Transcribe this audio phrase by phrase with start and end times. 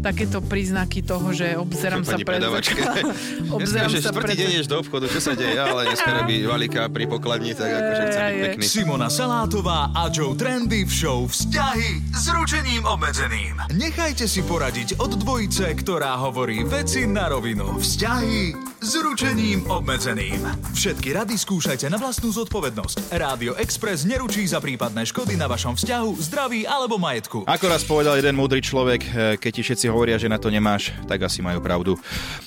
[0.00, 2.40] takéto príznaky toho, že obzerám sa pred
[3.56, 7.52] obzerám sa pred deň do obchodu, čo sa deje, ale dneska robí valika pri pokladni,
[7.54, 8.64] tak akože chce byť pekný.
[8.66, 13.60] Simona Salátová a Joe Trendy v show Vzťahy s ručením obmedzeným.
[13.74, 17.78] Nechajte si poradiť od dvojice, ktorá hovorí veci na rovinu.
[17.78, 20.44] Vzťahy s ručením obmedzeným.
[20.76, 23.08] Všetky rady skúšajte na vlastnú zodpovednosť.
[23.16, 27.48] Rádio Express neručí za prípadné škody na vašom vzťahu, zdraví alebo majetku.
[27.48, 30.92] Ako raz povedal jeden múdry človek, eh, keď ti všetci hovoria, že na to nemáš,
[31.08, 31.96] tak asi majú pravdu.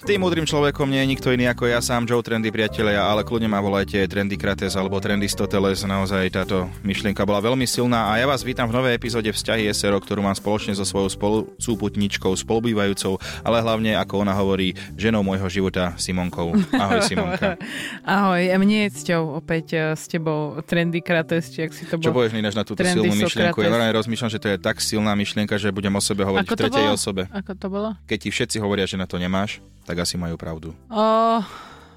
[0.06, 3.50] Tým múdrym človekom nie je nikto iný ako ja sám, Joe Trendy priatelia, ale kľudne
[3.50, 5.82] ma volajte Trendy Krates alebo Trendy Stoteles.
[5.82, 9.98] Naozaj táto myšlienka bola veľmi silná a ja vás vítam v novej epizóde Vzťahy SRO,
[9.98, 15.50] ktorú mám spoločne so svojou spolu súputničkou, spolubývajúcou, ale hlavne, ako ona hovorí, ženou môjho
[15.50, 15.98] života,
[16.30, 16.54] Simonkou.
[16.78, 17.58] Ahoj Simonka.
[18.06, 21.98] Ahoj, a mne je cťou opäť eh, s tebou trendy krates, či ak si to
[21.98, 22.22] Čo bol.
[22.24, 23.58] povieš ináč na túto Trendy silnú myšlienku?
[23.60, 23.74] Ja Sokrates.
[23.74, 26.60] normálne rozmýšľam, že to je tak silná myšlienka, že budem o sebe hovoriť Ako v
[26.62, 26.96] tretej bolo?
[26.96, 27.22] osobe.
[27.34, 27.90] Ako to bolo?
[28.06, 30.70] Keď ti všetci hovoria, že na to nemáš, tak asi majú pravdu.
[30.88, 31.04] O,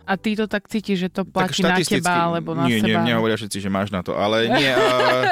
[0.02, 3.05] a ty to tak cítiš, že to platí na teba, alebo na nie, seba?
[3.05, 4.72] Nie, nehovoria všetci, že máš na to, ale nie.
[4.72, 5.22] Uh,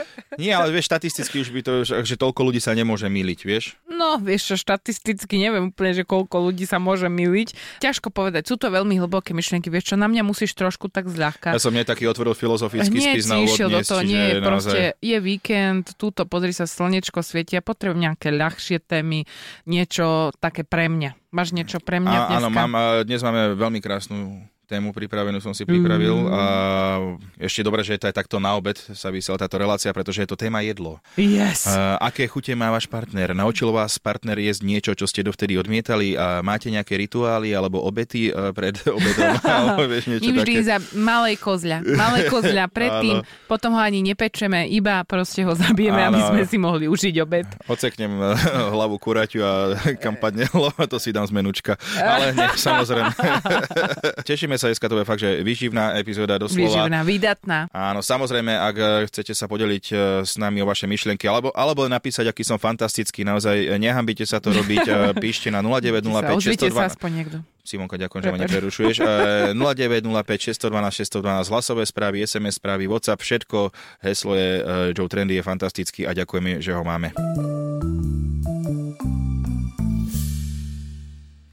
[0.38, 3.64] nie, ale vieš, štatisticky už by to, že, toľko ľudí sa nemôže miliť, vieš?
[3.90, 7.80] No, vieš čo, štatisticky neviem úplne, že koľko ľudí sa môže miliť.
[7.82, 11.54] Ťažko povedať, sú to veľmi hlboké myšlienky, vieš čo, na mňa musíš trošku tak zľahka.
[11.54, 14.46] Ja som nie taký otvoril filozofický Hneď spis na úvod do toho, nie je naozaj...
[14.46, 19.26] proste, je víkend, túto pozri sa, slnečko svietia, potrebujem nejaké ľahšie témy,
[19.68, 21.34] niečo také pre mňa.
[21.34, 22.38] Máš niečo pre mňa Á, dneska?
[22.38, 26.30] áno, mám, a dnes máme veľmi krásnu tému pripravenú som si pripravil Mm.
[26.30, 26.42] a
[27.38, 30.34] ešte dobre, že to je takto na obed sa vysiela táto relácia, pretože je to
[30.34, 30.98] téma jedlo.
[31.14, 31.64] Yes.
[31.64, 33.32] Uh, aké chute má váš partner?
[33.32, 36.14] Naučil vás partner jesť niečo, čo ste dovtedy odmietali?
[36.14, 39.36] A máte nejaké rituály alebo obety uh, pred obedom?
[39.42, 40.64] alebo vieš, niečo My vždy také?
[40.64, 41.78] za malej kozľa.
[41.84, 46.28] Malé kozľa predtým, potom ho ani nepečeme, iba proste ho zabijeme, aby Áno.
[46.32, 47.44] sme si mohli užiť obed.
[47.66, 48.32] Oceknem uh,
[48.70, 49.52] hlavu kuraťu a
[49.98, 51.76] kam padne hlava, to si dám z menučka.
[51.96, 53.12] Ale nie, samozrejme.
[54.28, 56.66] Tešíme sa, dneska to je fakt, že výživná epizóda doslova.
[56.66, 57.58] Výživná, výdatná.
[57.70, 61.86] Áno, samozrejme, ak eh, chcete sa podeliť eh, s nami o vaše myšlienky, alebo, alebo
[61.86, 64.86] napísať, aký som fantastický, naozaj eh, nehambite sa to robiť,
[65.24, 66.94] píšte na 0905 Ozvite sa 612.
[66.94, 67.36] aspoň niekto.
[67.64, 68.96] Simonka, ďakujem, že ma neprerušuješ.
[69.04, 73.70] Eh, 0905 612 612 hlasové správy, SMS správy, WhatsApp, všetko.
[74.00, 74.50] Heslo je
[74.96, 77.14] Joe Trendy je fantastický a ďakujeme, že ho máme.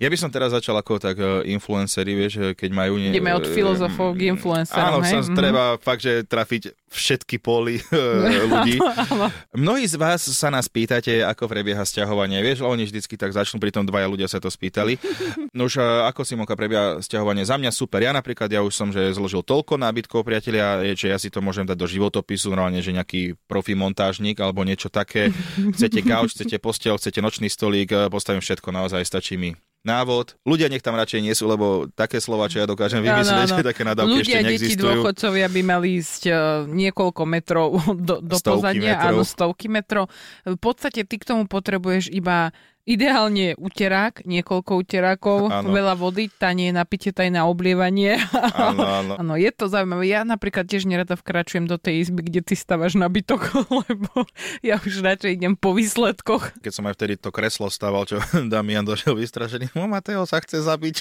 [0.02, 2.98] Ja by som teraz začal ako tak eh, influenceri, vieš, eh, keď majú...
[2.98, 5.14] Nie, Ideme od eh, filozofov k influencerom, Áno, hej?
[5.14, 5.38] sa Mhm.
[5.38, 7.78] treba fakt, že trafiť všetky póly
[8.52, 8.82] ľudí.
[9.62, 12.42] Mnohí z vás sa nás pýtate, ako prebieha sťahovanie.
[12.42, 14.98] Vieš, oni vždycky tak začnú, pritom dvaja ľudia sa to spýtali.
[15.52, 17.44] No už ako Simonka prebieha sťahovanie?
[17.44, 18.00] Za mňa super.
[18.00, 21.68] Ja napríklad, ja už som, že zložil toľko nábytkov, priatelia, že ja si to môžem
[21.68, 25.36] dať do životopisu, normálne, že nejaký profi montážnik alebo niečo také.
[25.76, 29.52] Chcete gauč, chcete postel, chcete nočný stolík, postavím všetko, naozaj stačí mi
[29.82, 30.38] návod.
[30.42, 33.68] Ľudia nech tam radšej nie sú, lebo také slova, čo ja dokážem vymyslieť, Áno, áno.
[33.74, 34.86] také nadávky Ľudia, ešte deti, neexistujú.
[35.02, 37.68] dôchodcovia by mali ísť uh, niekoľko metrov
[38.10, 39.18] do, do Stovky metrov.
[39.18, 40.06] áno, stovky metrov.
[40.46, 42.54] V podstate ty k tomu potrebuješ iba
[42.84, 45.70] ideálne uterák, niekoľko uterákov, Áno.
[45.70, 48.18] veľa vody, tanie napitie aj na oblievanie.
[48.56, 49.14] Áno, áno.
[49.22, 50.10] Áno, je to zaujímavé.
[50.10, 53.54] Ja napríklad tiež nerada vkračujem do tej izby, kde ty stavaš nabytok,
[53.86, 54.26] lebo
[54.62, 56.58] ja už radšej idem po výsledkoch.
[56.60, 58.18] Keď som aj vtedy to kreslo stával, čo
[58.52, 60.96] Damian došiel vystrašený, no Mateo sa chce zabiť.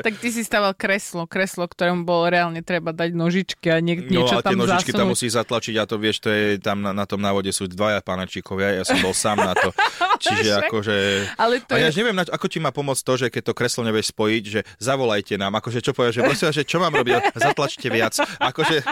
[0.00, 4.24] tak ty si staval kreslo, kreslo, ktorému bolo reálne treba dať nožičky a nie, No
[4.24, 5.12] niečo a tie tam nožičky tam zasunúť.
[5.12, 8.80] musí zatlačiť a to vieš, to je tam na, na tom návode sú dvaja panačíkovia,
[8.80, 9.68] ja som bol sám na to.
[10.18, 10.94] Čiže akože...
[11.34, 11.98] Ale to a ja je...
[11.98, 15.58] neviem, ako ti má pomôcť to, že keď to kreslo nevieš spojiť, že zavolajte nám,
[15.58, 18.14] akože čo povieš, že prosím vás, že čo mám robiť, zatlačte viac.
[18.38, 18.84] Akože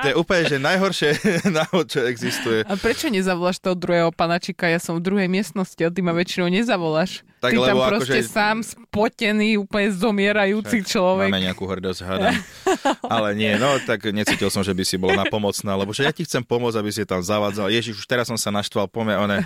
[0.00, 1.10] to je úplne, že najhoršie
[1.58, 2.64] návod, čo existuje.
[2.64, 4.70] A prečo nezavoláš toho druhého panačika?
[4.70, 7.26] Ja som v druhej miestnosti a ty ma väčšinou nezavoláš.
[7.44, 11.28] Tak ty tam lebo proste akože- sám spotený, úplne zomierajúci človek.
[11.28, 12.34] Máme nejakú hrdosť, hádam.
[13.14, 16.24] Ale nie, no tak necítil som, že by si bol napomocná, lebo že ja ti
[16.24, 17.68] chcem pomôcť, aby si tam zavádzal.
[17.68, 19.38] Ježiš, už teraz som sa naštval, poďme, one.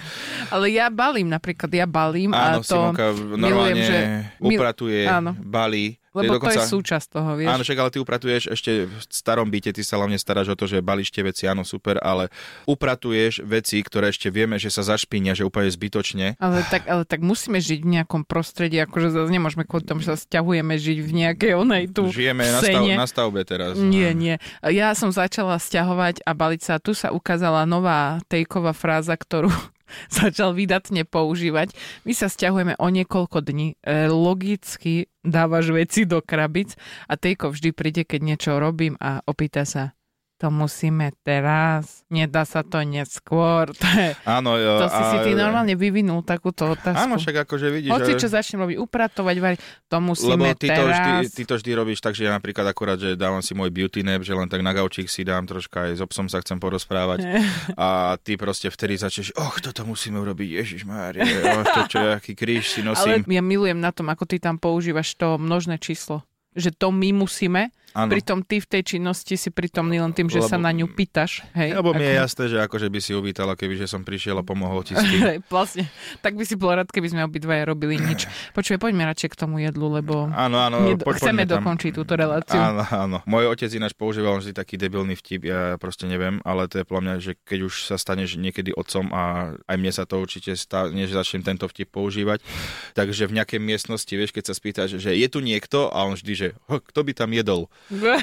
[0.49, 3.99] Ale ja balím napríklad, ja balím Áno, a to Simonka milujem, normálne že...
[4.39, 5.35] mil- upratuje, Áno.
[5.35, 5.99] balí.
[6.17, 6.57] Lebo dokonca...
[6.57, 7.51] to je súčasť toho, vieš.
[7.53, 10.65] Áno, však ale ty upratuješ ešte v starom byte, ty sa hlavne staráš o to,
[10.65, 12.33] že balíš tie veci, áno, super, ale
[12.65, 16.41] upratuješ veci, ktoré ešte vieme, že sa zašpínia, že úplne zbytočne.
[16.41, 20.15] Ale tak, ale tak musíme žiť v nejakom prostredí, akože zase nemôžeme kvôli tomu, že
[20.15, 23.77] sa stiahujeme žiť v nejakej onej tu Žijeme na, stav, na stavbe teraz.
[23.79, 24.41] Nie, nie.
[24.65, 26.75] Ja som začala stiahovať a baliť sa.
[26.83, 29.53] Tu sa ukázala nová tejková fráza, ktorú
[30.13, 31.75] začal vydatne používať.
[32.07, 33.75] My sa stiahujeme o niekoľko dní.
[33.83, 36.79] E, logicky dávaš veci do krabic
[37.11, 39.98] a Tejko vždy príde, keď niečo robím a opýta sa,
[40.39, 43.71] to musíme teraz, nedá sa to neskôr.
[43.79, 45.11] To, je, Áno, jo, to si a...
[45.11, 46.99] si ty normálne vyvinul takúto otázku.
[46.99, 47.91] Áno, však akože vidíš.
[47.91, 50.83] Hoci čo začnem robiť, upratovať, variť, to musíme Lebo ty teraz.
[50.83, 53.71] To vždy, ty to vždy robíš tak, že ja napríklad akurát, že dávam si môj
[53.71, 56.59] beauty nap, že len tak na gaučík si dám troška, aj s obsom sa chcem
[56.59, 57.27] porozprávať.
[57.79, 62.39] a ty proste vtedy začneš, och, toto musíme urobiť, Ježiš Mária, oh, to čo, aký
[62.39, 63.27] kríž si nosím.
[63.27, 66.23] Ale ja milujem na tom, ako ty tam používaš to množné číslo
[66.59, 68.13] že to my musíme, Ano.
[68.13, 71.43] Pritom ty v tej činnosti si pritomný len tým, že lebo, sa na ňu pýtaš.
[71.57, 72.11] Hej, lebo mi ako...
[72.13, 75.01] je jasné, že akože by si uvítala, keby že som prišiel a pomohol ti s
[75.01, 75.41] tým.
[75.53, 75.89] vlastne.
[76.21, 78.29] Tak by si bol rád, keby sme obidvaja robili nič.
[78.53, 82.61] Počuj, poďme radšej k tomu jedlu, lebo áno, áno, ned- po, chceme dokončiť túto reláciu.
[82.61, 83.19] Áno, áno.
[83.25, 87.03] Môj otec ináč používal vždy taký debilný vtip, ja proste neviem, ale to je podľa
[87.03, 91.09] mňa, že keď už sa staneš niekedy otcom a aj mne sa to určite stane,
[91.09, 92.45] že začnem tento vtip používať,
[92.93, 96.33] takže v nejakej miestnosti, vieš, keď sa spýtaš, že je tu niekto a on vždy,
[96.37, 96.48] že
[96.91, 97.67] kto by tam jedol?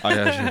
[0.03, 0.43] A ja, že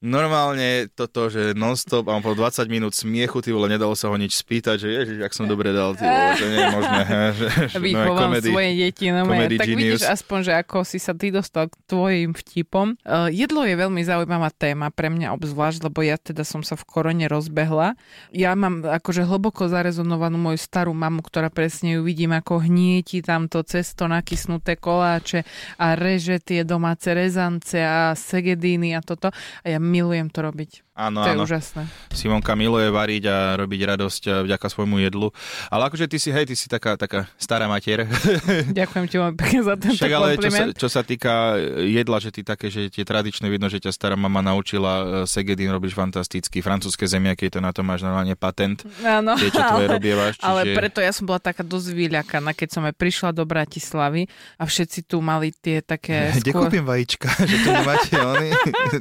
[0.00, 4.40] normálne toto, že non-stop a po 20 minút smiechu, ty vole, nedalo sa ho nič
[4.40, 7.00] spýtať, že ježiš, ak som dobre dal, ty vole, že nie je možné.
[7.30, 7.46] Že,
[7.80, 10.00] Vychovám no, svoje deti, no tak genius.
[10.00, 12.98] vidíš aspoň, že ako si sa ty dostal k tvojim vtipom.
[13.02, 16.84] Uh, jedlo je veľmi zaujímavá téma pre mňa obzvlášť, lebo ja teda som sa v
[16.86, 17.94] korone rozbehla.
[18.34, 23.62] Ja mám akože hlboko zarezonovanú moju starú mamu, ktorá presne ju vidím, ako hnieti tamto
[23.62, 25.44] cesto nakysnuté koláče
[25.76, 29.30] a reže tie domáce rezance a segedíny a toto.
[29.62, 30.90] A ja milujem to robiť.
[31.00, 31.32] Áno, to áno.
[31.32, 31.82] je úžasné.
[32.12, 35.32] Simonka miluje variť a robiť radosť eh, vďaka svojmu jedlu.
[35.72, 38.04] Ale akože ty si, hej, ty si taká, taká stará matier.
[38.78, 42.28] Ďakujem ti veľmi pekne za tento Však, ale čo sa, čo sa týka jedla, že
[42.28, 46.60] ty také, že tie tradičné vidno, že ťa stará mama naučila, eh, Segedin robíš fantasticky,
[46.60, 48.84] francúzske zemiaky, to na to máš normálne patent.
[49.00, 50.36] Áno, tie, čo tvoje ale, robievaš.
[50.36, 50.48] Čiže...
[50.52, 54.28] Ale preto ja som bola taká dosť vyľakaná, keď som aj prišla do Bratislavy
[54.60, 56.28] a všetci tu mali tie také...
[56.44, 56.68] Skôr...
[57.00, 58.48] vajíčka, že tu nemáte oni?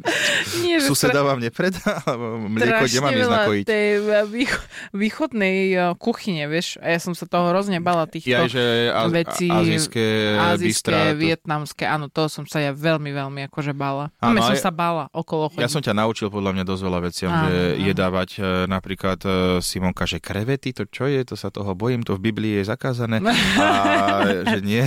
[0.63, 1.99] Nie, Suseda vám nepredá?
[2.07, 3.65] alebo mlieko, kde mám ísť nakojiť?
[3.67, 3.87] tej
[4.31, 4.63] vých-
[4.95, 6.79] východnej e, kuchyne, vieš.
[6.79, 9.51] A ja som sa toho hrozne bala týchto ja, že a, vecí.
[9.51, 14.15] Azijské, azijské vietnamské, áno, toho som sa ja veľmi, veľmi akože bala.
[14.23, 15.65] Áno, som sa bala okolo chodiť.
[15.67, 17.83] Ja som ťa naučil podľa mňa dosť veľa veciam, že áno.
[17.83, 18.41] jedávať e,
[18.71, 19.29] napríklad e,
[19.59, 23.19] Simonka, že krevety, to čo je, to sa toho bojím, to v Biblii je zakázané.
[23.59, 24.85] A že nie,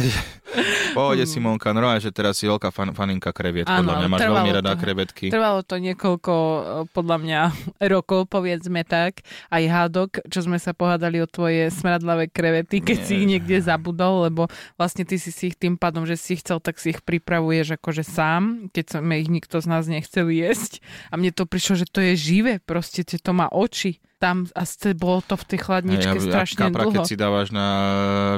[0.93, 4.09] Pohode Simonka, normálne, že teraz si veľká fan, faninka kreviet, podľa mňa.
[4.12, 5.33] Máš veľmi rada krevetky.
[5.33, 6.35] Trvalo to niekoľko
[6.93, 7.41] podľa mňa
[7.93, 13.06] rokov, povedzme tak, aj hádok, čo sme sa pohádali o tvoje smradlavé krevety, keď Nie.
[13.06, 14.47] si ich niekde zabudol, lebo
[14.77, 17.81] vlastne ty si si ich tým pádom, že si ich chcel, tak si ich pripravuješ
[17.81, 20.85] akože sám, keď sme ich nikto z nás nechcel jesť.
[21.09, 24.62] A mne to prišlo, že to je živé, proste to má oči tam a
[24.95, 26.95] bolo to v tej chladničke ja, strašne kapra, dlho.
[26.95, 27.67] keď si dávaš na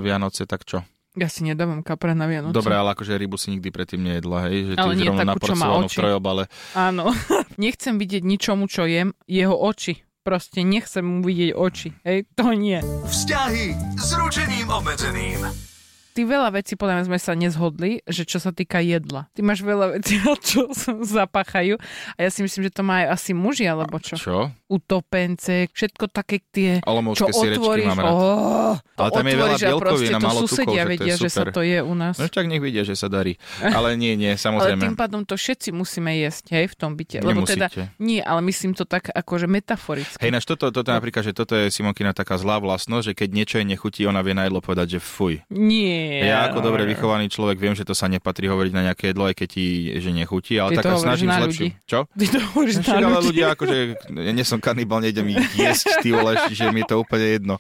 [0.01, 0.81] Vianoce, tak čo?
[1.15, 2.59] Ja si nedávam kapra na Vianoce.
[2.59, 4.75] Dobre, ale akože rybu si nikdy predtým nejedla, hej?
[4.75, 6.03] Že ale nie takú, čo má oči.
[6.03, 7.15] V Áno.
[7.63, 10.03] Nechcem vidieť ničomu, čo jem, jeho oči.
[10.25, 11.95] Proste nechcem mu vidieť oči.
[12.03, 12.81] Hej, to nie.
[13.07, 15.74] Vzťahy s ručením obmedzeným
[16.15, 19.27] ty veľa vecí, podľa mňa sme sa nezhodli, že čo sa týka jedla.
[19.35, 20.71] Ty máš veľa vecí, čo
[21.03, 21.75] zapáchajú
[22.15, 24.15] a ja si myslím, že to majú asi muži, alebo čo?
[24.15, 24.55] Čo?
[24.71, 28.15] Utopence, všetko také tie, Olomovské čo otvoríš, mám rád.
[28.15, 31.79] Oh, ale tam je veľa bielkovín a susedia tukov, vedia, že, že sa to je
[31.83, 32.15] u nás.
[32.15, 33.35] No tak nech vidia, že sa darí.
[33.59, 34.79] Ale nie, nie, samozrejme.
[34.87, 37.27] Ale tým pádom to všetci musíme jesť, hej, v tom byte.
[37.27, 37.67] Lebo teda,
[37.99, 40.23] nie, ale myslím to tak akože metaforicky.
[40.23, 43.57] Hej, naš toto, toto napríklad, že toto je Simonkina taká zlá vlastnosť, že keď niečo
[43.59, 45.43] je nechutí, ona vie na jedlo povedať, že fuj.
[45.51, 46.04] Nie.
[46.25, 49.35] Ja ako dobre vychovaný človek viem, že to sa nepatrí hovoriť na nejaké jedlo, aj
[49.37, 49.67] keď ti
[49.99, 51.71] že nechutí, ale tak snažím zlepšiť.
[51.85, 52.07] Čo?
[52.09, 53.27] Ty to hovoríš na ľudí.
[53.35, 53.77] ľudia, akože,
[54.15, 57.55] ja nie som kanibal, nejdem ich jesť, ty vole, že mi je to úplne jedno.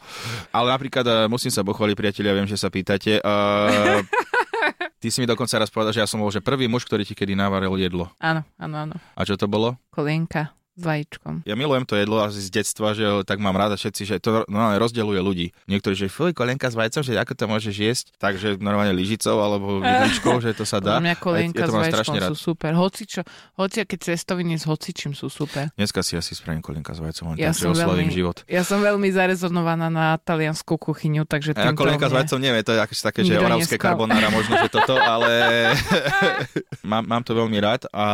[0.52, 3.18] Ale napríklad, eh, musím sa pochváliť, priatelia, viem, že sa pýtate.
[3.24, 4.04] Uh,
[5.00, 7.12] Ty si mi dokonca raz povedal, že ja som bol že prvý muž, ktorý ti
[7.12, 8.08] kedy navaril jedlo.
[8.24, 8.96] Áno, áno, áno.
[9.12, 9.76] A čo to bolo?
[9.92, 11.46] Kolienka vajíčkom.
[11.46, 14.78] Ja milujem to jedlo asi z detstva, že tak mám rada všetci, že to normálne
[14.82, 15.46] rozdeľuje ľudí.
[15.70, 19.78] Niektorí, že fuj, kolenka s vajcom, že ako to môžeš jesť, takže normálne lyžicou alebo
[19.84, 20.98] vidličkou, že to sa dá.
[20.98, 22.74] Mňa kolenka s vajčkom sú super.
[22.74, 23.22] Hoci čo,
[23.54, 25.70] hoci aké cestoviny s hocičím sú super.
[25.78, 28.42] Dneska si asi spravím kolenka s vajcom, len ja tak, som veľmi, život.
[28.50, 32.80] Ja som veľmi zarezonovaná na taliansku kuchyňu, takže ja kolenka s vajcom neviem, to je
[32.82, 35.70] akože také, že oravské karbonára možno, že toto, ale
[36.90, 38.06] mám, mám to veľmi rád a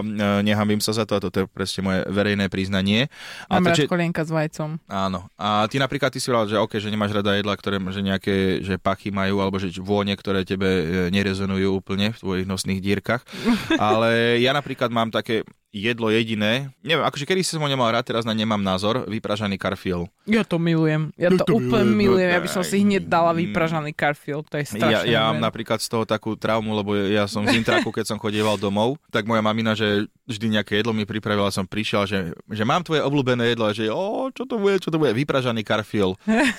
[0.00, 3.10] e, nehambím sa za to a toto je presne moje verejné priznanie.
[3.50, 4.78] Mám a to, rád kolienka s vajcom.
[4.86, 5.26] Áno.
[5.34, 8.62] A ty napríklad ty si hovoril, že OK, že nemáš rada jedla, ktoré že nejaké
[8.62, 13.22] že pachy majú, alebo že vône, ktoré tebe e, nerezonujú úplne v tvojich nosných dírkach.
[13.80, 15.42] Ale ja napríklad mám také,
[15.78, 16.74] jedlo jediné.
[16.82, 19.06] Neviem, akože kedy som ho nemal rád, teraz na nemám názor.
[19.06, 20.10] Vypražaný karfiel.
[20.26, 21.14] Ja to milujem.
[21.14, 22.28] Ja to, to úplne milujem.
[22.28, 24.42] Ja by som si hneď dala vypražaný karfiel.
[24.50, 25.06] To je strašné.
[25.06, 28.18] Ja, ja mám napríklad z toho takú traumu, lebo ja som z Intraku, keď som
[28.18, 32.64] chodieval domov, tak moja mamina, že vždy nejaké jedlo mi pripravila, som prišiel, že, že
[32.66, 36.18] mám tvoje obľúbené jedlo a že o, čo to bude, čo to bude, vypražaný karfiel.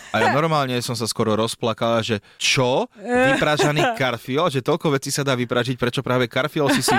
[0.09, 2.89] A ja normálne som sa skoro rozplakala, že čo?
[2.97, 4.49] Vypražaný karfiel?
[4.49, 6.95] Že toľko vecí sa dá vypražiť, prečo práve karfiel si si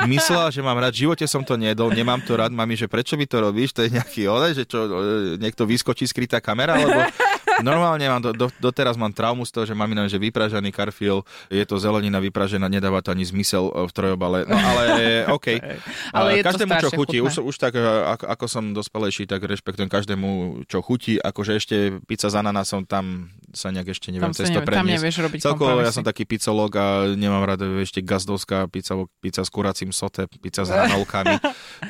[0.12, 0.94] myslela, že mám rád.
[0.94, 2.50] V živote som to nedol, nemám to rád.
[2.50, 3.74] Mami, že prečo mi to robíš?
[3.76, 7.00] To je nejaký ole, že čo, e, niekto vyskočí skrytá kamera, lebo
[7.62, 11.62] normálne mám, do, do, doteraz mám traumu z toho, že mám že vypražený karfiel, je
[11.62, 14.48] to zelenina vypražená, nedáva to ani zmysel e, v trojobale.
[14.48, 14.82] No ale
[15.30, 15.60] OK.
[16.16, 17.18] ale je každému, čo chutí.
[17.22, 21.20] Už, už tak, e, ako, ako som dospelejší, tak rešpektujem každému, čo chutí.
[21.20, 21.76] Akože ešte
[22.08, 24.78] pizza s ananásom, tam sa nejak ešte neviem cez to preniesť.
[24.78, 29.42] Tam nevieš robiť Celkovo ja som taký pizzolog a nemám rád ešte gazdovská pizza, pizza
[29.46, 31.38] s kuracím sote, pizza s hranolkami.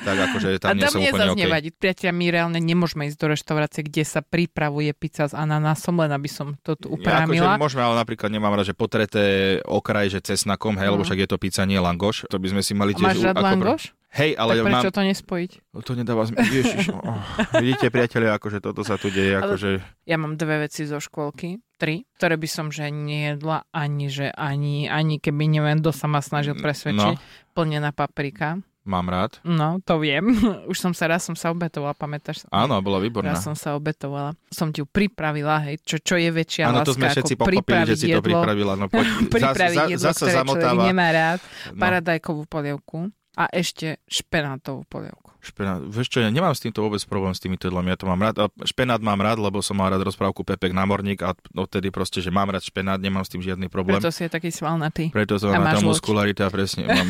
[0.04, 1.42] tak akože tam a nie som úplne okay.
[1.48, 1.68] nevadí.
[1.72, 6.28] Priateľ, my reálne nemôžeme ísť do reštaurácie, kde sa pripravuje pizza s ananásom, len aby
[6.30, 7.32] som to tu upravila.
[7.34, 11.00] Ja, akože môžeme, ale napríklad nemám rád, že potreté okraj, že cesnakom, hej, no.
[11.00, 12.28] lebo však je to pizza, nie langoš.
[12.28, 13.08] To by sme si mali tiež...
[13.08, 13.96] Máš rád langoš?
[14.14, 14.94] Hej, ale tak prečo mám...
[14.94, 15.50] to nespojiť?
[15.74, 16.54] To nedáva zmysel.
[16.54, 17.18] Ježiš, oh.
[17.58, 19.34] Vidíte, priatelia, akože toto sa tu deje.
[19.34, 19.82] Akože...
[20.06, 24.86] Ja mám dve veci zo škôlky, tri, ktoré by som že nejedla ani, že ani,
[24.86, 27.16] ani keby neviem, kto sa ma snažil presvedčiť.
[27.18, 27.52] No.
[27.58, 28.62] Plnená paprika.
[28.84, 29.40] Mám rád.
[29.48, 30.28] No, to viem.
[30.70, 32.44] Už som sa, raz som sa obetovala, pamätáš?
[32.52, 33.32] Áno, bola výborná.
[33.32, 34.36] Raz som sa obetovala.
[34.52, 37.96] Som ti ju pripravila, hej, čo, čo je väčšia Áno, to sme všetci pochopili, že
[37.96, 38.76] si to pripravila.
[38.76, 40.60] No, poď, pripraviť za, jedlo, zase ktoré zamotáva.
[40.70, 41.40] človek nemá rád.
[41.72, 41.80] No.
[41.80, 42.98] Paradajkovú polievku
[43.34, 45.34] a ešte špenátovú polievku.
[45.44, 45.84] Špenát.
[45.84, 48.36] Vieš čo, ja nemám s týmto vôbec problém s týmito jedlami, ja to mám rád.
[48.40, 52.32] A špenát mám rád, lebo som mal rád rozprávku Pepek námorník a odtedy proste, že
[52.32, 54.00] mám rád špenát, nemám s tým žiadny problém.
[54.00, 55.12] Preto si je taký svalnatý.
[55.12, 56.88] Preto som na tá muskularita, presne.
[56.96, 57.08] Mám,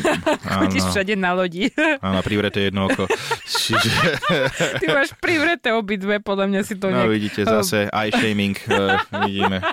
[0.67, 1.71] Chodíš všade na lodi.
[2.05, 3.07] Áno, privreté jedno oko.
[3.47, 4.19] Čiže...
[4.83, 7.11] Ty máš privreté obidve, podľa mňa si to No nejak...
[7.15, 9.63] vidíte, zase eye shaming, uh, vidíme.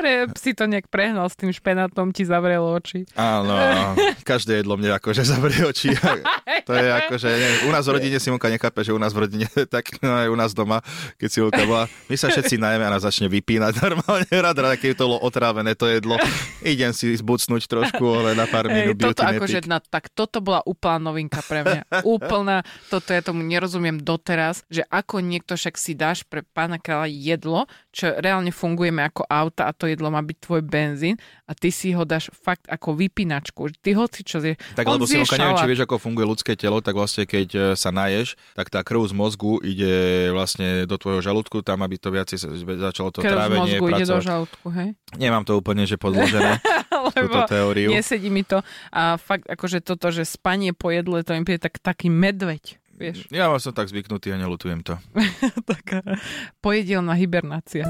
[0.00, 3.04] Pre, si to nejak prehnal s tým špenátom, ti zavrelo oči.
[3.20, 3.52] Áno,
[4.24, 5.92] každé jedlo mne akože zavrie oči.
[6.60, 9.48] To je akože, neviem, u nás v rodine Simonka nechápe, že u nás v rodine,
[9.74, 10.84] tak no aj u nás doma,
[11.18, 15.02] keď Simonka bola, my sa všetci najeme a nás začne vypínať normálne, rád, rád, keď
[15.02, 16.14] to bolo otrávené to jedlo.
[16.62, 20.62] Idem si zbucnúť trošku, ale na pár minút hey, toto akože, na, tak toto bola
[20.62, 21.82] úplná novinka pre mňa.
[22.06, 27.10] Úplná, toto ja tomu nerozumiem doteraz, že ako niekto však si dáš pre pána kráľa
[27.10, 31.68] jedlo, čo reálne fungujeme ako auta a to jedlo má byť tvoj benzín a ty
[31.68, 33.70] si ho dáš fakt ako vypínačku.
[33.78, 34.56] Ty hoci čo je.
[34.74, 37.92] Tak lebo si neviem, či vieš, ako funguje ľudské telo, tak vlastne keď e, sa
[37.92, 42.40] naješ, tak tá krv z mozgu ide vlastne do tvojho žalúdku, tam aby to viacej
[42.80, 43.76] začalo to krv trávenie.
[43.76, 44.00] Krv z mozgu pracovať.
[44.00, 44.88] ide do žalúdku, hej?
[45.20, 46.58] Nemám to úplne, že podložené,
[47.20, 47.92] túto teóriu.
[47.92, 48.64] Nesedí mi to.
[48.90, 52.79] A fakt akože toto, že spanie po jedle, to im príde tak, taký medveď.
[53.00, 53.32] Vieš.
[53.32, 55.00] Ja som tak zvyknutý a nelutujem to.
[55.72, 56.04] Taká
[56.60, 57.88] pojedelná hibernácia.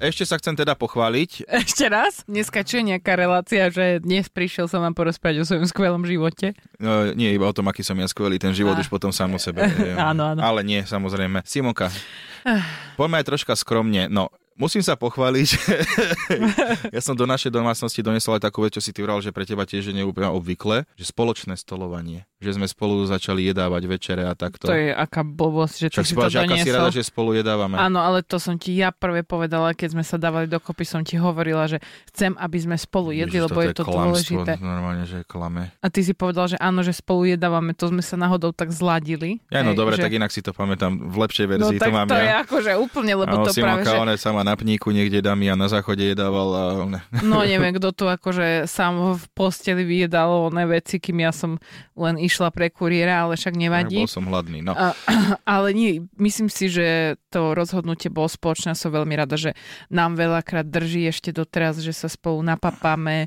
[0.00, 1.44] Ešte sa chcem teda pochváliť.
[1.44, 2.24] Ešte raz?
[2.24, 6.56] Dneska čo je nejaká relácia, že dnes prišiel som vám porozprávať o svojom skvelom živote?
[6.80, 8.80] No, nie iba o tom, aký som ja skvelý, ten život a.
[8.80, 9.60] už potom sám o sebe.
[10.00, 10.40] áno, áno.
[10.40, 11.44] Ale nie, samozrejme.
[11.44, 11.92] Simonka,
[12.96, 14.08] poďme aj troška skromne.
[14.08, 15.48] No, Musím sa pochváliť.
[16.94, 19.48] ja som do našej domácnosti donesol aj takú vec, čo si ty vral, že pre
[19.48, 22.28] teba tiež je neúplne obvykle, že spoločné stolovanie.
[22.40, 24.64] Že sme spolu začali jedávať večere a takto.
[24.64, 26.64] To je aká blbosť, že ty si to doniesol.
[26.64, 27.76] si rada, že spolu jedávame.
[27.76, 31.20] Áno, ale to som ti ja prvé povedala, keď sme sa dávali dokopy, som ti
[31.20, 34.56] hovorila, že chcem, aby sme spolu jedli, Ježiš, lebo je to dôležité.
[34.56, 35.68] Normálne, že klame.
[35.84, 39.44] A ty si povedal, že áno, že spolu jedávame, to sme sa náhodou tak zladili.
[39.52, 40.08] Ja, no dobre, že...
[40.08, 40.96] tak inak si to pamätám.
[40.96, 42.24] V lepšej verzii no, tak to mám to ja.
[42.24, 44.16] je akože úplne, lebo to práve, že...
[44.16, 46.48] sama na pníku niekde dámy a na záchode jedával.
[46.56, 46.64] A...
[47.20, 51.60] No neviem, kto tu akože sám v posteli vyjedal oné veci, kým ja som
[52.00, 54.06] len išla pre kuriéra, ale však nevadí.
[54.06, 54.78] Bol som hladný, no.
[54.78, 54.94] A,
[55.58, 58.78] ale nie, myslím si, že to rozhodnutie bolo spoločné.
[58.78, 59.58] Som veľmi rada, že
[59.90, 63.26] nám veľakrát drží ešte doteraz, že sa spolu napapáme.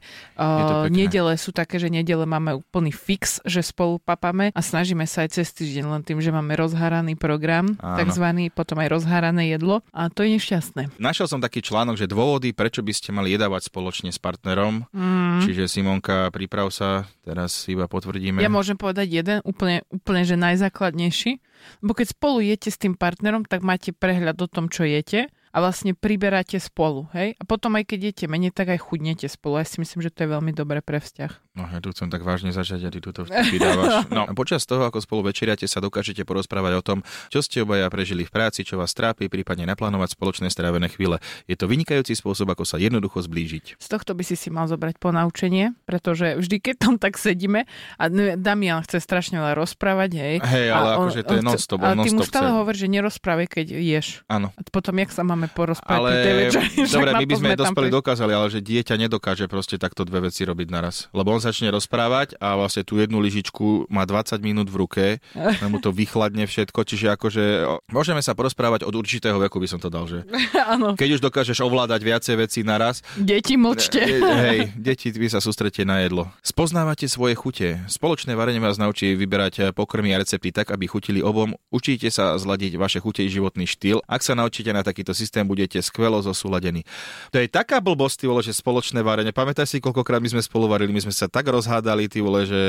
[0.88, 5.40] Nedele sú také, že nedele máme úplný fix, že spolu papame a snažíme sa aj
[5.42, 7.98] cez týždeň len tým, že máme rozharaný program, Áno.
[7.98, 11.02] takzvaný, potom aj rozharané jedlo a to je nešťastné.
[11.02, 14.86] Našiel som taký článok, že dôvody, prečo by ste mali jedávať spoločne s partnerom.
[14.94, 15.42] Mm.
[15.42, 18.38] Čiže Simonka, priprav sa, teraz iba potvrdíme.
[18.40, 21.42] Ja môžem povedať jeden, úplne, úplne že najzákladnejší.
[21.82, 25.58] Lebo keď spolu jete s tým partnerom, tak máte prehľad o tom, čo jete a
[25.62, 27.38] vlastne priberáte spolu, hej?
[27.38, 29.62] A potom aj keď jete menej, tak aj chudnete spolu.
[29.62, 31.53] Ja si myslím, že to je veľmi dobré pre vzťah.
[31.54, 34.06] No ja tu chcem tak vážne začať a ty túto vydávaš.
[34.14, 37.86] No a počas toho, ako spolu večeriate, sa dokážete porozprávať o tom, čo ste obaja
[37.94, 41.22] prežili v práci, čo vás trápi, prípadne naplánovať spoločné strávené chvíle.
[41.46, 43.78] Je to vynikajúci spôsob, ako sa jednoducho zblížiť.
[43.78, 47.70] Z tohto by si si mal zobrať ponaučenie, pretože vždy, keď tam tak sedíme
[48.02, 50.36] a Damian chce strašne veľa rozprávať, hej.
[50.42, 51.78] Hej, ale akože to je non-stop.
[51.86, 54.26] Ale ty mu stále hovoríš, že nerozprávaj, keď ješ.
[54.26, 54.50] Áno.
[54.58, 56.50] A potom, jak sa máme porozprávať ale...
[56.50, 56.66] večeri,
[56.98, 60.68] Dobre, my by sme dospeli dokázali, ale že dieťa nedokáže proste takto dve veci robiť
[60.74, 61.14] naraz.
[61.14, 65.06] Lebo on začne rozprávať a vlastne tú jednu lyžičku má 20 minút v ruke,
[65.72, 67.44] mu to vychladne všetko, čiže akože
[67.92, 70.24] môžeme sa porozprávať od určitého veku, by som to dal, že
[70.74, 70.96] Áno.
[70.96, 73.04] keď už dokážeš ovládať viacej vecí naraz.
[73.20, 74.00] Deti mlčte.
[74.00, 76.32] Hej, deti, vy sa sústrete na jedlo.
[76.40, 77.84] Spoznávate svoje chute.
[77.92, 81.58] Spoločné varenie vás naučí vyberať pokrmy a recepty tak, aby chutili obom.
[81.74, 84.00] Učíte sa zladiť vaše chute i životný štýl.
[84.08, 86.86] Ak sa naučíte na takýto systém, budete skvelo zosúladení.
[87.34, 89.34] To je taká blbosť, že spoločné varenie.
[89.34, 92.46] Pamätáš si, koľkokrát my sme spolu varili, my sme sa tak rozhádali hádali, ty vole,
[92.46, 92.62] že,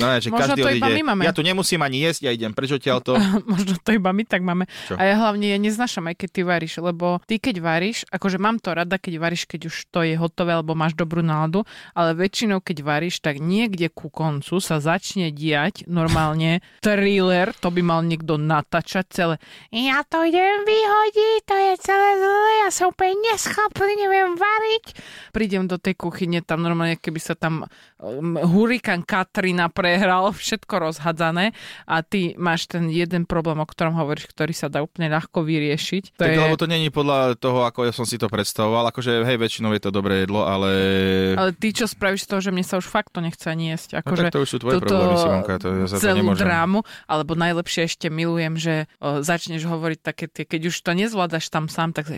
[0.00, 0.06] no.
[0.06, 0.70] No, že každý to.
[0.72, 1.22] Iba my máme.
[1.28, 3.14] Ja tu nemusím ani jesť, ja idem preč odtiaľ to.
[3.52, 4.64] Možno to iba my tak máme.
[4.88, 4.96] Čo?
[4.96, 8.56] A ja hlavne ja neznašam aj keď ty varíš, lebo ty keď varíš, akože mám
[8.58, 12.64] to rada, keď varíš, keď už to je hotové, alebo máš dobrú náladu, ale väčšinou
[12.64, 18.40] keď varíš, tak niekde ku koncu sa začne diať normálne thriller, to by mal niekto
[18.40, 19.34] natáčať celé.
[19.70, 24.84] Ja to idem vyhodiť, to je celé zle, ja som úplne neschopný, neviem variť.
[25.30, 27.68] Prídem do tej kuchyne, tam normálne, keby sa tam
[28.46, 31.52] hurikán Katrina prehral, všetko rozhadzané
[31.84, 36.16] a ty máš ten jeden problém, o ktorom hovoríš, ktorý sa dá úplne ľahko vyriešiť.
[36.16, 36.38] To tak, je...
[36.38, 38.88] lebo to není podľa toho, ako ja som si to predstavoval.
[38.90, 40.70] Akože, hej, väčšinou je to dobré jedlo, ale...
[41.34, 44.00] Ale ty čo spravíš z toho, že mne sa už fakt to nechce ani jesť.
[44.00, 46.80] Ako, no, tak to už sú tvoje problémy, Simonka, to ja za celú to drámu,
[47.10, 51.66] alebo najlepšie ešte milujem, že o, začneš hovoriť také tie, keď už to nezvládaš tam
[51.66, 52.08] sám, tak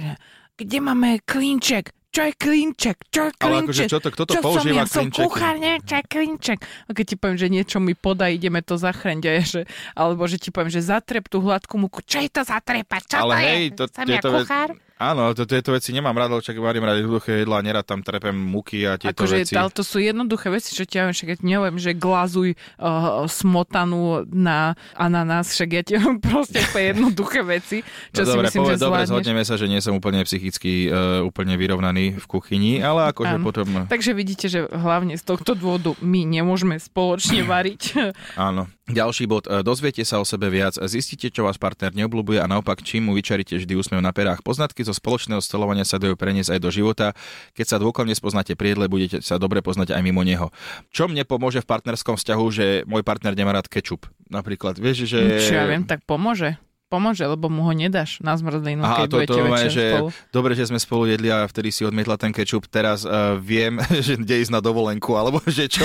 [0.58, 1.94] kde máme klinček?
[2.18, 3.46] Čo je klinček, čo je klinček.
[3.46, 6.04] Ale akože čo to, kto to čo používa som, ja som kuchár, neviem, čo je
[6.10, 6.58] klinček.
[6.58, 9.62] A keď ti poviem, že niečo mi podá, ideme to zachreňť, že,
[9.94, 13.34] alebo že ti poviem, že zatrep tú hladkú muku, čo je to zatrepať, čo Ale
[13.34, 13.76] to hej, je?
[13.78, 14.70] To, som ja kuchár?
[14.98, 18.02] Áno, to, tieto veci nemám rád, lebo čak varím rád jednoduché jedla a nerad tam
[18.02, 19.54] trepem muky a tieto akože, veci.
[19.54, 24.26] Ale to sú jednoduché veci, čo ti ja však ja neviem, že glazuj uh, smotanu
[24.26, 25.94] na ananás, však ja ti
[26.26, 29.70] proste úplne jednoduché veci, čo no, si dobre, myslím, poved, že Dobre, zhodneme sa, že
[29.70, 33.66] nie som úplne psychicky uh, úplne vyrovnaný v kuchyni, ale akože potom...
[33.90, 37.82] Takže vidíte, že hlavne z tohto dôvodu my nemôžeme spoločne variť.
[38.38, 38.70] Áno.
[38.88, 39.44] Ďalší bod.
[39.44, 43.12] E, dozviete sa o sebe viac, zistíte, čo vás partner neobľúbuje a naopak, čím mu
[43.12, 44.40] vyčaríte vždy úsmev na perách.
[44.40, 47.12] Poznatky zo spoločného stolovania sa dajú preniesť aj do života.
[47.52, 50.48] Keď sa dôkladne spoznáte pri jedle, budete sa dobre poznať aj mimo neho.
[50.88, 54.08] Čo mne pomôže v partnerskom vzťahu, že môj partner nemá rád kečup?
[54.32, 55.20] Napríklad, vieš, že...
[55.44, 56.56] Čo ja viem, tak pomôže
[56.88, 60.08] pomôže, lebo mu ho nedáš na zmrzlinu, keď to, budete to, večer že spolu.
[60.32, 64.16] Dobre, že sme spolu jedli a vtedy si odmietla ten kečup, teraz uh, viem, že
[64.16, 65.84] kde ísť na dovolenku, alebo že čo.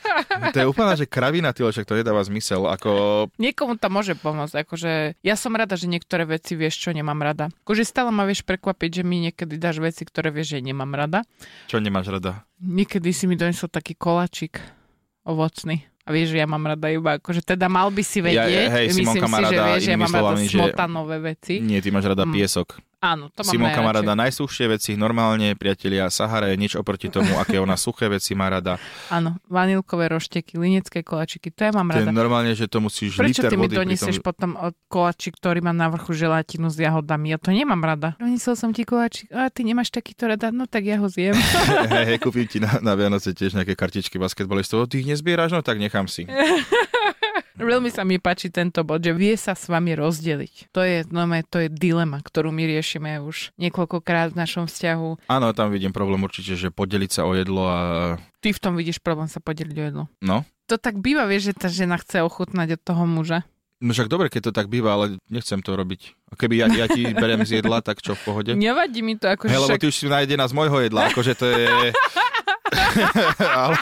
[0.54, 2.66] to je úplná, že kravina, tylo, však to nedáva zmysel.
[2.66, 2.90] Ako...
[3.38, 4.66] Niekomu to môže pomôcť.
[4.66, 7.48] Akože ja som rada, že niektoré veci vieš, čo nemám rada.
[7.62, 11.22] Akože stále ma vieš prekvapiť, že mi niekedy dáš veci, ktoré vieš, že nemám rada.
[11.70, 12.42] Čo nemáš rada?
[12.60, 14.58] Niekedy si mi donesol taký kolačik
[15.24, 15.89] ovocný.
[16.04, 18.86] A vieš, že ja mám rada iba, akože teda mal by si vedieť, ja, hej,
[18.96, 21.60] myslím si, že vieš, že ja mám rada smotanové veci.
[21.60, 22.32] Nie, ty máš rada mm.
[22.32, 22.80] piesok.
[23.00, 27.32] Áno, to mám Simonka má rada najsuchšie veci, normálne, priatelia, Sahara je nič oproti tomu,
[27.40, 28.76] aké ona suché veci má rada.
[29.08, 32.12] Áno, vanilkové rošteky, linecké koláčiky, to ja mám rada.
[32.12, 34.24] normálne, že to musíš Prečo ty mi donesieš tom...
[34.28, 34.50] potom
[34.92, 37.32] koláčik, ktorý má na vrchu želatinu s jahodami?
[37.32, 38.20] Ja to nemám rada.
[38.20, 41.32] Donesol som ti koláčik, a ty nemáš takýto rada, no tak ja ho zjem.
[41.96, 45.64] Hej, hej, kúpim ti na, na Vianoce tiež nejaké kartičky basketbalistov, ty ich nezbieraš, no
[45.64, 46.28] tak nechám si.
[47.60, 50.72] Veľmi sa mi páči tento bod, že vie sa s vami rozdeliť.
[50.72, 55.28] To je, no, to je dilema, ktorú my riešime už niekoľkokrát v našom vzťahu.
[55.28, 57.80] Áno, tam vidím problém určite, že podeliť sa o jedlo a...
[58.40, 60.04] Ty v tom vidíš problém sa podeliť o jedlo.
[60.24, 60.48] No.
[60.72, 63.44] To tak býva, vieš, že tá žena chce ochutnať od toho muža.
[63.80, 66.12] No však dobre, keď to tak býva, ale nechcem to robiť.
[66.36, 68.52] Keby ja, ja ti beriem z jedla, tak čo v pohode?
[68.52, 69.56] Nevadí mi to, akože...
[69.56, 69.80] Lebo však...
[69.80, 71.64] ty už si najedená z môjho jedla, akože to je...
[73.64, 73.80] ale...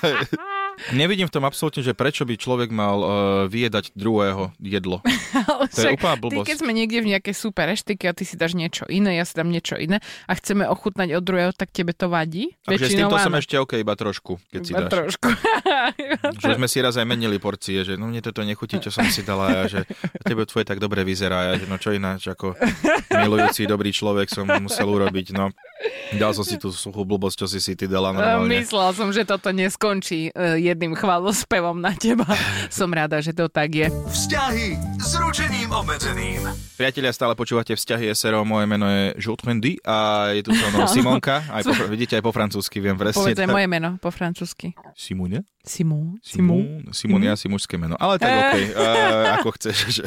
[0.95, 3.09] Nevidím v tom absolútne, že prečo by človek mal uh,
[3.51, 5.03] vyjedať druhého jedlo.
[5.75, 6.47] to je úplná blbosť.
[6.47, 9.25] Ty, keď sme niekde v nejakej super reštike a ty si dáš niečo iné, ja
[9.27, 12.55] si dám niečo iné a chceme ochutnať od druhého, tak tebe to vadí?
[12.65, 14.93] Takže s týmto som ešte OK, iba trošku, keď si iba dáš.
[14.95, 15.29] trošku.
[16.43, 19.23] že sme si raz aj menili porcie, že no mne toto nechutí, čo som si
[19.23, 19.85] dala a že
[20.23, 22.55] tebe tvoje tak dobre vyzerá a že no čo ináč ako
[23.11, 25.51] milujúci dobrý človek som musel urobiť, no.
[26.17, 28.51] Dal som si tú suchú blbosť, čo si si ty dala normálne.
[28.51, 32.27] Myslel som, že toto neskončí e, jedným chválospevom na teba.
[32.73, 33.87] Som rada, že to tak je.
[33.89, 36.49] Vzťahy s ručením obmedzeným.
[36.79, 41.43] Priatelia, stále počúvate Vzťahy SRO, moje meno je Jotrendy a je tu so mnou Simonka.
[41.51, 43.19] Aj po, vidíte, aj po francúzsky viem presne.
[43.19, 44.75] Povedz moje meno po francúzsky.
[44.95, 45.45] Simone?
[45.69, 46.17] Simon.
[46.91, 47.37] Simon je mhm.
[47.37, 47.95] asi mužské meno.
[48.01, 50.01] Ale tak OK, uh, ako chceš.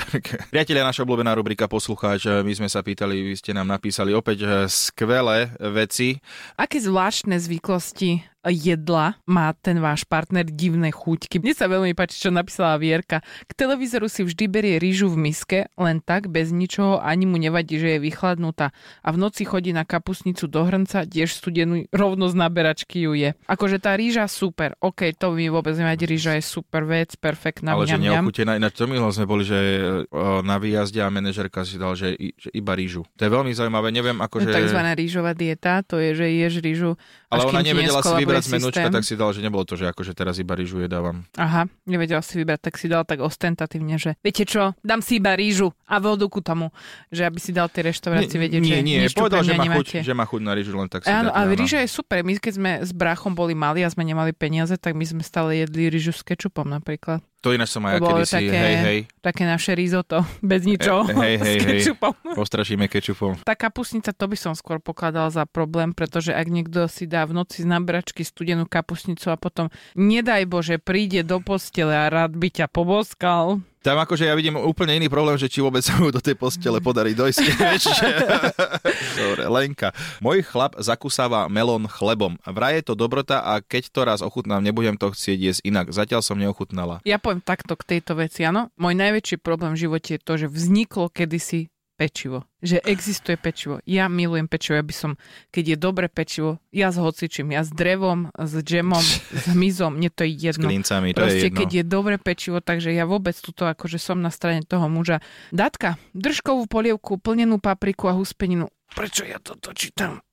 [0.54, 5.54] Priatelia, naša obľúbená rubrika Poslucháč, my sme sa pýtali, vy ste nám napísali opäť skvelé
[5.72, 6.18] veci.
[6.58, 11.38] Aké zvláštne zvyklosti jedla má ten váš partner divné chuťky.
[11.38, 13.22] Mne sa veľmi páči, čo napísala Vierka.
[13.46, 17.78] K televízoru si vždy berie rýžu v miske, len tak, bez ničoho, ani mu nevadí,
[17.78, 18.74] že je vychladnutá.
[19.06, 23.38] A v noci chodí na kapusnicu do hrnca, tiež studenú rovno z naberačky ju je.
[23.46, 27.78] Akože tá rýža super, ok, to mi vôbec nevadí, rýža je super vec, perfektná.
[27.78, 29.60] Ale že neochutená, ináč to milo sme boli, že
[30.42, 33.06] na výjazde a manažerka si dal, že, že iba rýžu.
[33.20, 34.50] To je veľmi zaujímavé, neviem ako, že...
[34.50, 36.92] Takzvaná rýžová dieta, to je, že ješ rýžu.
[37.32, 40.36] Ale ona nevedela si vybrať menučka, tak si dal, že nebolo to, že akože teraz
[40.44, 41.24] iba rýžu jedávam.
[41.40, 45.32] Aha, nevedela si vybrať, tak si dal tak ostentatívne, že viete čo, dám si iba
[45.32, 46.76] rýžu a vodu ku tomu,
[47.08, 50.14] že aby si dal tie reštaurácie vedieť, nie, že nie, povedal, že má, chuť, že
[50.14, 52.20] má chuť na rýžu, len tak si Áno, a rýža je super.
[52.28, 55.64] My keď sme s bráchom boli mali a sme nemali peniaze, tak my sme stále
[55.64, 57.24] jedli rýžu s kečupom napríklad.
[57.42, 59.00] To ináč som aj kedysi, také, hej, hej.
[59.18, 62.14] Také naše risotto, bez ničoho, e, hej, hej, s kečupom.
[62.14, 63.32] Hej, postrašíme kečupom.
[63.42, 67.42] Tá kapusnica, to by som skôr pokladal za problém, pretože ak niekto si dá v
[67.42, 72.62] noci z nabračky studenú kapusnicu a potom, nedaj Bože, príde do postele a rád by
[72.62, 76.22] ťa poboskal, tam akože ja vidím úplne iný problém, že či vôbec sa mu do
[76.22, 77.42] tej postele podarí dojsť.
[79.20, 79.90] Dobre, Lenka.
[80.22, 82.38] Môj chlap zakusáva melón chlebom.
[82.46, 85.90] Vraj je to dobrota a keď to raz ochutnám, nebudem to chcieť jesť inak.
[85.90, 87.02] Zatiaľ som neochutnala.
[87.10, 88.70] Ja poviem takto k tejto veci, áno.
[88.78, 92.50] Môj najväčší problém v živote je to, že vzniklo kedysi pečivo.
[92.66, 93.78] Že existuje pečivo.
[93.86, 95.12] Ja milujem pečivo, ja by som,
[95.54, 100.10] keď je dobré pečivo, ja s hocičím, ja s drevom, s džemom, s hmyzom, mne
[100.10, 100.66] to je jedno.
[100.66, 101.60] S klincami, to Proste, je jedno.
[101.62, 105.22] keď je dobré pečivo, takže ja vôbec tuto akože som na strane toho muža.
[105.54, 108.74] Datka, držkovú polievku, plnenú papriku a huspeninu.
[108.98, 110.26] Prečo ja toto čítam?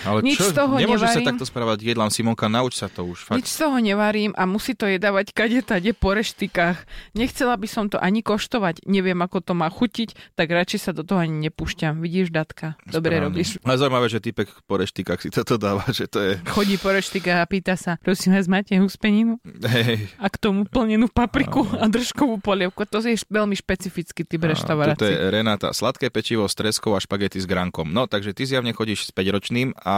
[0.00, 1.16] Ale nič čo, z toho nemôže nevarím.
[1.20, 2.08] sa takto správať jedlám.
[2.08, 3.28] Simonka, nauč sa to už.
[3.28, 3.36] Fakt.
[3.36, 6.88] Nič z toho nevarím a musí to jedávať kade tade po reštikách.
[7.12, 8.88] Nechcela by som to ani koštovať.
[8.88, 12.00] Neviem, ako to má chutiť, tak radšej sa do toho ani nepúšťam.
[12.00, 12.80] Vidíš, Datka?
[12.88, 13.26] Dobre Správne.
[13.28, 13.48] robíš.
[13.60, 16.32] Ale zaujímavé, že typek po reštikách si toto dáva, že to je...
[16.48, 19.36] Chodí po reštikách a pýta sa, prosím vás, máte huspeninu?
[19.68, 20.08] Hej.
[20.16, 22.88] A k tomu plnenú papriku a, a držkovú polievku.
[22.88, 24.96] To je veľmi špecifický typ reštaurácie.
[24.96, 25.76] To je Renata.
[25.76, 27.92] Sladké pečivo s treskou a špagety s grankom.
[27.92, 29.96] No, takže ty zjavne chodíš s 5-ročným a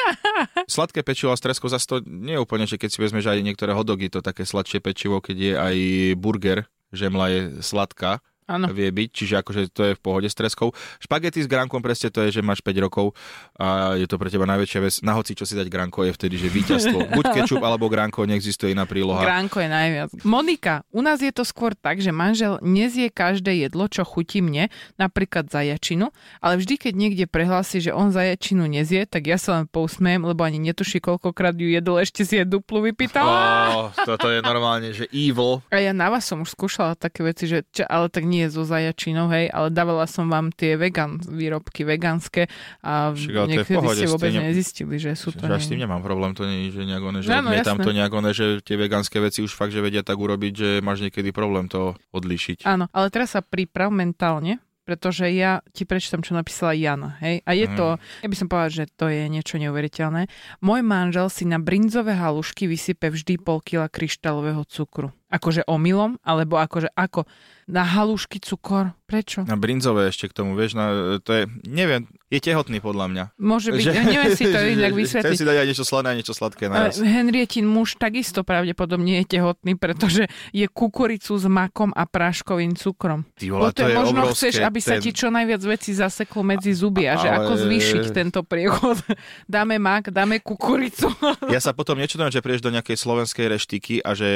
[0.76, 3.72] sladké pečivo a stresko zase to nie je úplne, že keď si vezmeš aj niektoré
[3.72, 5.76] hodogy, to také sladšie pečivo, keď je aj
[6.20, 8.66] burger, žemla je sladká, ano.
[8.74, 10.74] vie byť, čiže akože to je v pohode s treskou.
[10.98, 13.14] Špagety s gránkom presne to je, že máš 5 rokov
[13.54, 14.94] a je to pre teba najväčšia vec.
[15.06, 16.98] Na hoci čo si dať gránko je vtedy, že víťazstvo.
[17.16, 19.22] Buď kečup alebo gránko, neexistuje iná príloha.
[19.22, 20.08] Gránko je najviac.
[20.26, 24.72] Monika, u nás je to skôr tak, že manžel nezie každé jedlo, čo chutí mne,
[24.96, 26.10] napríklad zajačinu,
[26.40, 30.42] ale vždy, keď niekde prehlási, že on zajačinu nezie, tak ja sa len pousmiem, lebo
[30.42, 33.26] ani netuší, koľkokrát ju jedol, ešte si je duplu vypýtal.
[33.26, 35.60] Oh, toto je normálne, že evil.
[35.68, 38.48] A ja na vás som už skúšala také veci, že čo, ale tak nie nie
[38.48, 42.48] so zajačinou, hej, ale dávala som vám tie vegan výrobky vegánske
[42.80, 44.48] a niekedy ste vôbec ne...
[44.48, 45.44] nezistili, že sú to...
[45.44, 47.92] Že s tým nemám problém, to nie je že nejak one, že no, tam to
[47.92, 51.36] nejak one, že tie vegánske veci už fakt, že vedia tak urobiť, že máš niekedy
[51.36, 52.64] problém to odlíšiť.
[52.64, 57.14] Áno, ale teraz sa priprav mentálne, pretože ja ti prečítam, čo napísala Jana.
[57.22, 57.46] Hej?
[57.46, 57.76] A je mm.
[57.78, 60.26] to, ja by som povedala, že to je niečo neuveriteľné.
[60.66, 65.14] Môj manžel si na brinzové halušky vysype vždy pol kila kryštálového cukru.
[65.30, 67.22] Akože omylom, alebo akože ako
[67.70, 68.92] na halušky cukor.
[69.10, 69.42] Prečo?
[69.42, 73.24] Na brinzové ešte k tomu, vieš, na, to je, neviem, je tehotný podľa mňa.
[73.42, 75.34] Môže byť, že, neviem si to inak vysvetliť.
[75.34, 77.02] Chcem si dať aj niečo slané a niečo sladké naraz.
[77.02, 83.26] Henrietin muž takisto pravdepodobne je tehotný, pretože je kukuricu s makom a práškovým cukrom.
[83.34, 84.86] Ty vole, to, to je možno obrovské, chceš, aby ten...
[84.86, 87.50] sa ti čo najviac veci zaseklo medzi zuby a že Ale...
[87.50, 89.02] ako zvýšiť tento priechod.
[89.50, 91.10] dáme mak, dáme kukuricu.
[91.50, 94.30] ja sa potom niečo že prídeš do nejakej slovenskej reštiky a že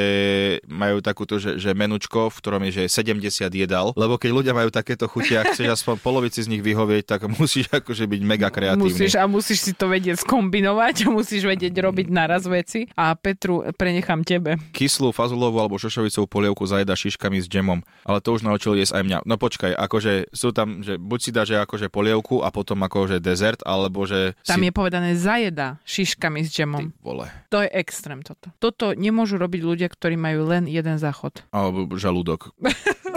[0.66, 4.68] majú takúto, že, že menučko, v ktorom je že 70 jedal, lebo keď ľudia majú
[4.74, 8.90] takéto chutia, chceš aspoň polovici z nich vyhovieť, tak musíš akože byť mega kreatívny.
[8.90, 12.90] Musíš, a musíš si to vedieť skombinovať a musíš vedieť robiť naraz veci.
[12.98, 14.58] A Petru prenechám tebe.
[14.74, 17.80] Kyslú fazulovú alebo šošovicovú polievku zajeda šiškami s džemom.
[18.04, 19.18] Ale to už naučil jesť aj mňa.
[19.24, 23.22] No počkaj, akože sú tam, že buď si dá, že akože polievku a potom akože
[23.22, 24.34] dezert, alebo že...
[24.44, 24.66] Tam si...
[24.68, 26.90] je povedané zajeda šiškami s džemom.
[26.90, 27.26] Ty vole.
[27.52, 28.50] To je extrém toto.
[28.58, 31.44] Toto nemôžu robiť ľudia, ktorí majú len jeden záchod.
[31.54, 32.50] Alebo žalúdok.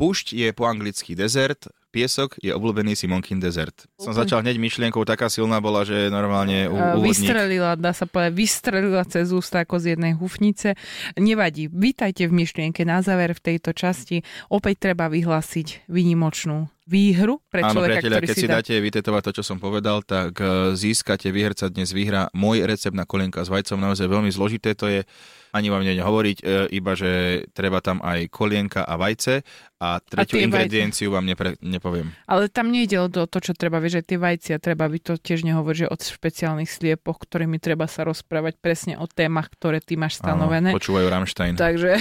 [0.00, 3.84] Púšť je po anglicky desert, piesok je obľúbený Simonkin desert.
[4.00, 7.20] Som začal hneď myšlienkou, taká silná bola, že normálne u, úvodník...
[7.20, 10.72] Vystrelila, dá sa povedať, vystrelila cez ústa ako z jednej hufnice.
[11.20, 14.24] Nevadí, vítajte v myšlienke na záver v tejto časti.
[14.48, 18.56] Opäť treba vyhlásiť výnimočnú výhru pre Áno, človeka, priateľa, keď si, dá...
[18.56, 23.04] dáte vytetovať to, čo som povedal, tak e, získate, výherca dnes vyhrá môj recept na
[23.04, 23.76] kolienka s vajcom.
[23.76, 25.04] Naozaj veľmi zložité to je,
[25.50, 29.42] ani vám neviem hovoriť, e, iba že treba tam aj kolienka a vajce
[29.80, 31.16] a tretiu a ingredienciu vajce.
[31.16, 32.12] vám nepre, nepoviem.
[32.28, 35.42] Ale tam nejde o to, čo treba, vieš, že tie vajcia treba, vy to tiež
[35.42, 40.20] nehovorí, že od špeciálnych sliepoch, ktorými treba sa rozprávať presne o témach, ktoré ty máš
[40.20, 40.70] stanovené.
[40.70, 41.56] Áno, počúvajú Rammstein.
[41.56, 41.96] Takže,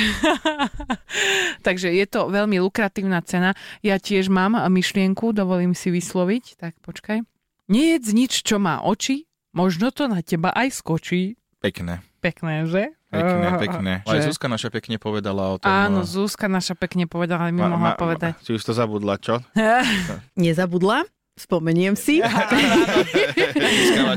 [1.68, 3.56] takže je to veľmi lukratívna cena.
[3.80, 7.24] Ja tiež mám myšlienku, dovolím si vysloviť, tak počkaj.
[7.70, 11.39] Nejedz nič, čo má oči, možno to na teba aj skočí.
[11.60, 12.00] Pekné.
[12.24, 12.96] Pekné, že?
[13.12, 13.94] Pekné, pekné.
[14.08, 14.16] Že...
[14.16, 15.68] Aj Zuzka naša pekne povedala o tom.
[15.68, 18.40] Áno, Zuzka naša pekne povedala, ale mi ma, mohla ma, povedať.
[18.40, 19.44] Si už to zabudla, čo?
[20.40, 21.04] Nezabudla?
[21.40, 22.20] Spomeniem si.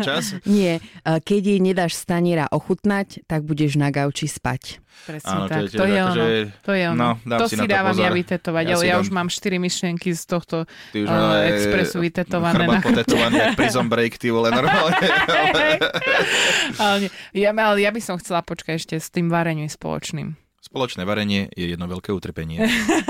[0.02, 0.35] čas?
[0.42, 0.82] Nie.
[1.06, 4.82] Keď jej nedáš staniera ochutnať, tak budeš na gauči spať.
[5.06, 5.70] Presne Áno, tak.
[5.70, 6.14] To, je ono.
[6.14, 6.26] Že...
[6.62, 7.08] To je ono.
[7.22, 8.06] No, to si, si dávam pozor.
[8.06, 8.64] ja vytetovať.
[8.66, 9.02] Ja, ja dám...
[9.02, 12.66] už mám 4 myšlienky z tohto uh, expresu vytetované.
[12.66, 14.94] Chrbát potetovaný, jak Prison Break, ty vole, normálne.
[16.82, 20.37] ale, ja, ale ja by som chcela počkať ešte s tým varením spoločným.
[20.62, 22.62] Spoločné varenie je jedno veľké utrpenie.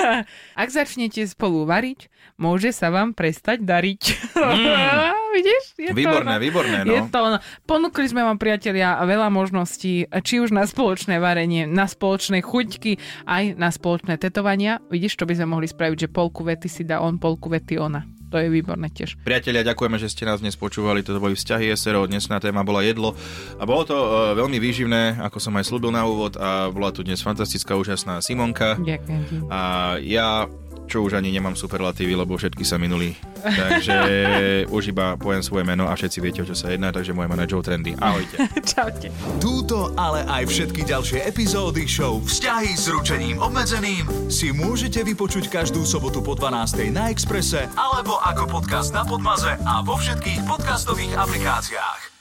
[0.62, 2.08] Ak začnete spolu variť,
[2.40, 4.32] môže sa vám prestať dariť.
[4.32, 5.12] Mm.
[5.36, 5.62] Vidíš?
[5.76, 6.78] Je výborné, to výborné.
[6.88, 6.96] No.
[6.96, 7.38] Je to ono.
[7.68, 12.96] Ponúkli sme vám, priatelia, veľa možností, či už na spoločné varenie, na spoločné chuťky,
[13.28, 14.80] aj na spoločné tetovania.
[14.88, 18.00] Vidíš, čo by sme mohli spraviť, že polku vety si dá on, polku vety ona
[18.32, 19.20] to je výborné tiež.
[19.20, 21.04] Priatelia, ďakujeme, že ste nás dnes počúvali.
[21.04, 22.08] Toto boli vzťahy SRO.
[22.08, 23.12] Dnesná téma bola jedlo.
[23.60, 26.40] A bolo to uh, veľmi výživné, ako som aj slúbil na úvod.
[26.40, 28.80] A bola tu dnes fantastická, úžasná Simonka.
[28.80, 29.52] Ďakujem.
[29.52, 29.60] A
[30.00, 30.48] ja
[30.92, 33.16] čo už ani nemám superlatívy, lebo všetky sa minuli.
[33.40, 33.96] Takže
[34.76, 37.40] už iba poviem svoje meno a všetci viete, o čo sa jedná, takže moje meno
[37.48, 37.96] je Joe Trendy.
[37.96, 38.36] Ahojte.
[38.76, 39.08] Čaute.
[39.40, 45.88] Túto, ale aj všetky ďalšie epizódy show Vzťahy s ručením obmedzeným si môžete vypočuť každú
[45.88, 46.92] sobotu po 12.
[46.92, 52.11] na Exprese alebo ako podcast na Podmaze a vo všetkých podcastových aplikáciách.